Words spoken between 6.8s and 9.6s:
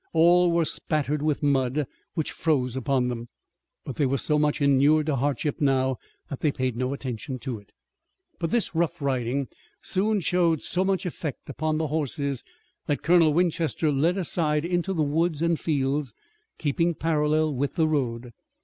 attention to it. But this rough riding